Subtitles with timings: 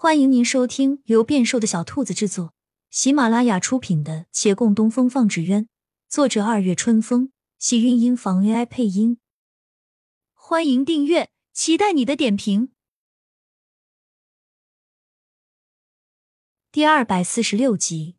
[0.00, 2.54] 欢迎您收听由变瘦的小兔子制作、
[2.88, 5.64] 喜马拉雅出品的《且共东风放纸鸢》，
[6.08, 9.18] 作者二月春风，喜韵音房 AI 配音。
[10.34, 12.70] 欢迎订阅，期待你的点评。
[16.70, 18.14] 第二百四十六集，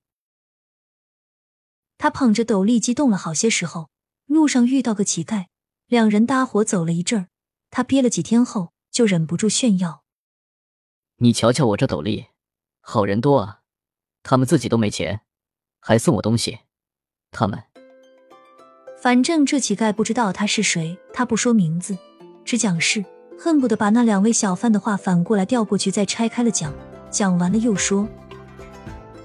[1.97, 3.89] 他捧着斗笠，激动了好些时候，
[4.25, 5.45] 路上遇到个乞丐，
[5.87, 7.29] 两人搭伙走了一阵儿，
[7.69, 10.03] 他憋了几天后，就忍不住炫耀。
[11.21, 12.27] 你瞧瞧我这斗笠，
[12.79, 13.59] 好人多啊！
[14.23, 15.19] 他们自己都没钱，
[15.81, 16.59] 还送我东西。
[17.29, 17.61] 他们，
[19.01, 21.97] 反正这乞丐不知道他是谁，他不说名字，
[22.45, 23.03] 只讲事，
[23.37, 26.73] 恨不得把那两位小贩的话反过来调过去，再拆开了讲。
[27.09, 28.07] 讲完了又说：“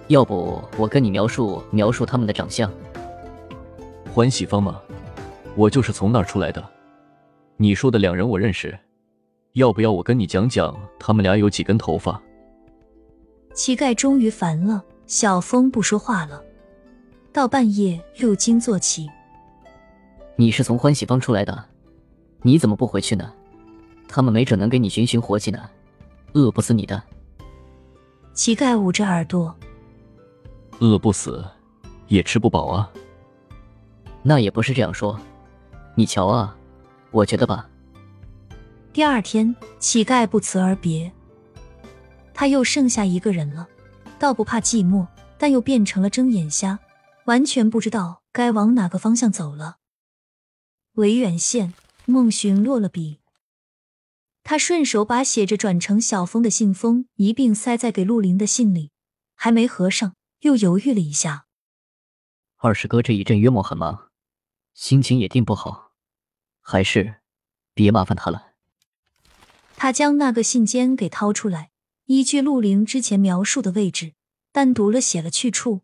[0.09, 2.69] 要不我跟你描述描述他们的长相。
[4.13, 4.81] 欢喜坊吗？
[5.55, 6.69] 我就是从那儿出来的。
[7.57, 8.77] 你说的两人我认识。”
[9.55, 12.21] 要不要我跟你讲讲他们俩有几根头发？
[13.55, 16.43] 乞丐终于烦了，小峰不说话了。
[17.33, 19.09] 到半夜六惊坐起。
[20.35, 21.67] 你是从欢喜坊出来的，
[22.43, 23.33] 你怎么不回去呢？
[24.09, 25.71] 他们没准能给你寻寻活计呢，
[26.33, 27.01] 饿不死你的。
[28.33, 29.55] 乞丐捂着耳朵，
[30.81, 31.45] 饿不死，
[32.09, 32.91] 也吃不饱啊。
[34.21, 35.17] 那也不是这样说，
[35.95, 36.57] 你瞧啊，
[37.13, 37.69] 我觉得吧。
[38.95, 41.13] 第二天，乞丐不辞而别，
[42.33, 43.69] 他又剩下一个人了。
[44.21, 45.05] 倒不怕寂寞，
[45.37, 46.79] 但又变成了睁眼瞎，
[47.25, 49.79] 完全不知道该往哪个方向走了。
[50.93, 53.19] 维远县，孟寻落了笔，
[54.45, 58.93] 他顺手把写着转成小峰的信封一并塞在给陆林的信里，
[59.35, 61.47] 还没合上，又犹豫了一下。
[62.59, 64.13] 二师哥这一阵约莫很忙，
[64.73, 65.91] 心情也定不好，
[66.61, 67.17] 还是
[67.75, 68.54] 别麻烦他了。
[69.77, 71.71] 他将那个信笺给掏出来，
[72.07, 74.15] 依据陆凌之前描述的位置，
[74.53, 75.83] 单独了写了去处。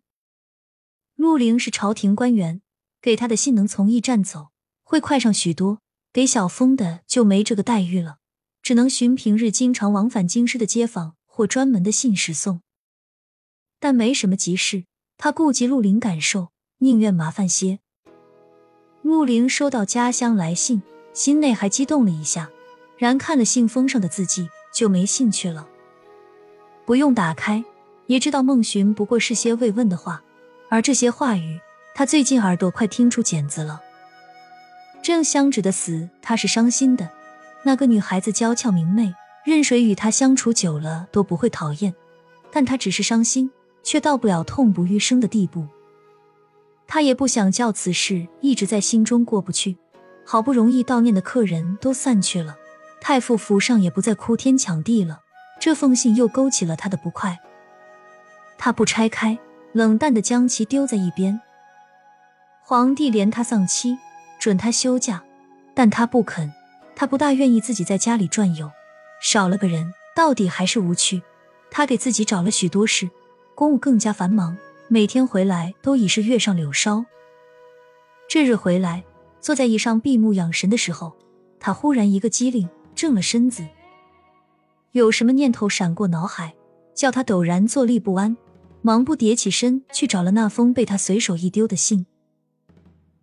[1.16, 2.62] 陆凌是朝廷官员，
[3.02, 4.48] 给他的信能从驿站走，
[4.82, 5.78] 会快上许多；
[6.12, 8.18] 给小峰的就没这个待遇了，
[8.62, 12.62] 只能寻平日经常往返京师的街坊或专门的信使送。
[13.78, 14.84] 但没什么急事，
[15.18, 17.80] 他顾及陆凌感受，宁愿麻烦些。
[19.02, 20.82] 陆凌收到家乡来信，
[21.12, 22.50] 心内还激动了一下。
[23.00, 25.66] 然看了信封上的字迹，就没兴趣了。
[26.84, 27.64] 不用打开，
[28.08, 30.22] 也知道孟寻不过是些慰问的话，
[30.68, 31.58] 而这些话语，
[31.94, 33.80] 他最近耳朵快听出茧子了。
[35.02, 37.08] 郑香芷的死，他是伤心的。
[37.64, 39.14] 那个女孩子娇俏明媚，
[39.46, 41.94] 任谁与她相处久了都不会讨厌。
[42.50, 43.50] 但他只是伤心，
[43.82, 45.66] 却到不了痛不欲生的地步。
[46.86, 49.78] 他也不想叫此事一直在心中过不去。
[50.26, 52.58] 好不容易悼念的客人都散去了。
[53.00, 55.20] 太傅府上也不再哭天抢地了，
[55.60, 57.38] 这封信又勾起了他的不快。
[58.58, 59.38] 他不拆开，
[59.72, 61.40] 冷淡的将其丢在一边。
[62.62, 63.96] 皇帝怜他丧妻，
[64.38, 65.24] 准他休假，
[65.74, 66.52] 但他不肯。
[66.94, 68.70] 他不大愿意自己在家里转悠，
[69.22, 71.22] 少了个人，到底还是无趣。
[71.70, 73.08] 他给自己找了许多事，
[73.54, 74.58] 公务更加繁忙，
[74.88, 77.06] 每天回来都已是月上柳梢。
[78.28, 79.02] 这日回来，
[79.40, 81.16] 坐在椅上闭目养神的时候，
[81.58, 82.68] 他忽然一个机灵。
[82.94, 83.66] 正了身子，
[84.92, 86.54] 有什么念头闪过脑海，
[86.94, 88.36] 叫他陡然坐立不安，
[88.82, 92.06] 忙不迭起身去找了那封被他随手一丢的信，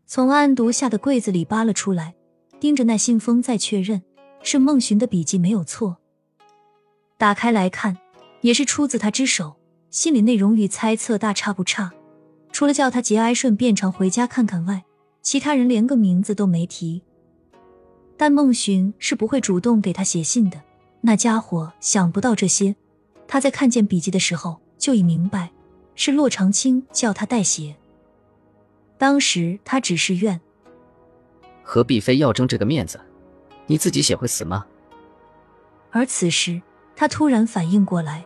[0.06, 2.16] 从安读下的柜子里扒了出来，
[2.60, 4.02] 盯着那信封再确认
[4.42, 5.98] 是孟寻的笔迹没有错。
[7.18, 7.98] 打开来看，
[8.42, 9.58] 也是出自他之手，
[9.90, 11.92] 信里内容与猜测大差不差，
[12.52, 14.86] 除了叫他节哀顺变常回家看看外，
[15.22, 17.04] 其他人连个名字都没提。
[18.18, 20.60] 但孟寻是不会主动给他写信的，
[21.02, 22.76] 那家伙想不到这些。
[23.28, 25.52] 他在看见笔记的时候就已明白，
[25.96, 27.76] 是洛长青叫他代写。
[28.98, 30.42] 当时他只是怨，
[31.62, 33.00] 何必非要争这个面子？
[33.68, 34.66] 你自己写会死吗？
[35.92, 36.62] 而此时
[36.96, 38.26] 他突然反应过来，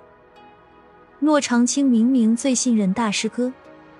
[1.20, 3.52] 骆长青明明最信任大师哥，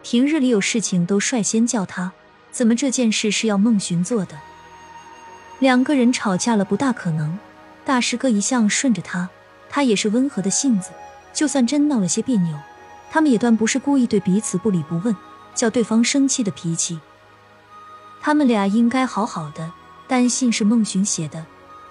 [0.04, 2.14] 平日里有事情都率先叫他，
[2.52, 4.40] 怎么这件事是要孟寻做的？
[5.62, 7.38] 两个人吵架了，不大可能。
[7.86, 9.30] 大师哥一向顺着他，
[9.70, 10.90] 他也是温和的性子。
[11.34, 12.58] 就算真闹了些别扭，
[13.12, 15.16] 他们也断不是故意对彼此不理不问，
[15.54, 17.00] 叫对方生气的脾气。
[18.24, 19.72] 他们俩应该好好的。
[20.08, 21.46] 但信是孟寻写的，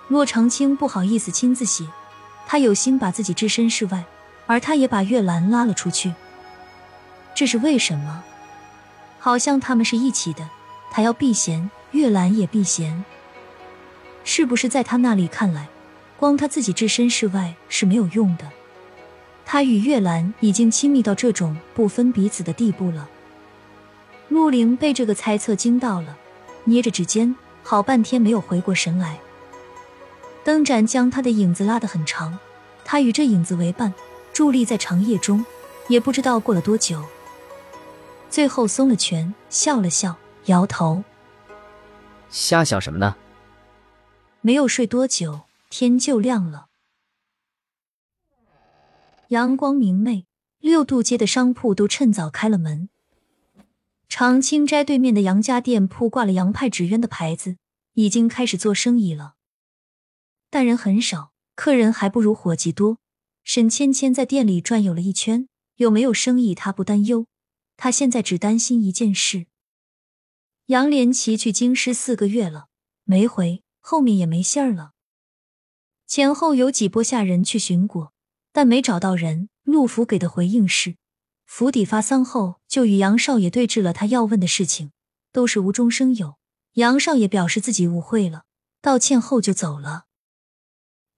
[0.09, 1.87] 骆长青不好意思亲自写，
[2.49, 4.05] 他有心把自己置身事外，
[4.47, 6.13] 而他也把月兰拉了出去。
[7.37, 8.25] 这是为什么？
[9.21, 10.51] 好像他们是一起的，
[10.91, 13.05] 他要避嫌，月兰也避嫌。
[14.25, 15.69] 是不是在他那里看来，
[16.17, 18.49] 光他自己置身事外是没有用的？
[19.45, 23.09] 他与月兰已经亲密到这种不分彼此的地步了。
[24.29, 26.17] 陆凌被这个猜测惊到了，
[26.65, 27.35] 捏着指尖，
[27.65, 29.19] 好半天没有回过神来。
[30.45, 32.39] 灯盏将他的影子拉得很长，
[32.85, 33.93] 他与这影子为伴，
[34.33, 35.45] 伫立在长夜中，
[35.89, 37.05] 也不知道过了多久。
[38.29, 41.03] 最后松了拳，笑了笑，摇头
[42.31, 43.17] ：“瞎想什么呢？”
[44.43, 46.69] 没有睡多久，天就亮了。
[49.29, 50.27] 阳光明媚，
[50.59, 52.89] 六渡街的商铺都趁早开了门。
[54.09, 57.59] 长青斋对面的杨家店铺挂了“杨派纸鸢”的牌子，
[57.93, 59.35] 已经开始做生意了。
[60.49, 62.99] 但人很少，客人还不如伙计多。
[63.45, 67.27] 沈芊芊在店里转悠了一圈，有没有生意她不担忧，
[67.77, 69.47] 她现在只担心一件事：
[70.67, 72.67] 杨连奇去京师四个月了，
[73.05, 74.93] 没回，后面也没信儿了。
[76.07, 78.13] 前后有几波下人去寻过，
[78.53, 79.49] 但没找到人。
[79.63, 80.97] 陆府给的回应是：
[81.47, 84.93] 府邸发丧后，就与杨少爷对峙了他要问的事情，
[85.31, 86.39] 都是无中生有。
[86.73, 88.45] 杨少爷表示自己误会了，
[88.81, 90.07] 道歉后就走了。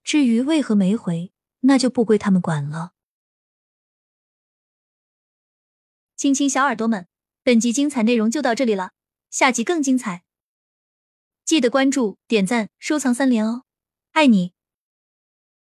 [0.04, 2.92] 至于为何没回，那就不归他们管了。
[6.16, 7.06] 亲亲小耳朵们，
[7.42, 8.92] 本集精彩内容就到这里了，
[9.30, 10.24] 下集更精彩，
[11.44, 13.64] 记得关注、点赞、收藏三连哦，
[14.12, 14.52] 爱你！